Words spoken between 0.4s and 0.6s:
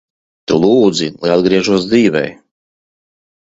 Tu